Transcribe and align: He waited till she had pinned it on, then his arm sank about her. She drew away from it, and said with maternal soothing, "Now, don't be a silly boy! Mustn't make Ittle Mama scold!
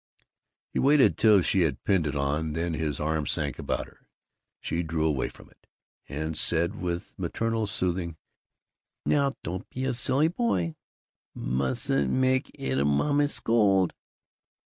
He 0.73 0.79
waited 0.79 1.15
till 1.15 1.43
she 1.43 1.59
had 1.61 1.83
pinned 1.83 2.07
it 2.07 2.15
on, 2.15 2.53
then 2.53 2.73
his 2.73 2.99
arm 2.99 3.27
sank 3.27 3.59
about 3.59 3.85
her. 3.85 4.07
She 4.59 4.81
drew 4.81 5.05
away 5.05 5.29
from 5.29 5.51
it, 5.51 5.67
and 6.09 6.35
said 6.35 6.81
with 6.81 7.13
maternal 7.19 7.67
soothing, 7.67 8.17
"Now, 9.05 9.35
don't 9.43 9.69
be 9.69 9.85
a 9.85 9.93
silly 9.93 10.27
boy! 10.29 10.73
Mustn't 11.35 12.09
make 12.11 12.49
Ittle 12.55 12.85
Mama 12.85 13.29
scold! 13.29 13.93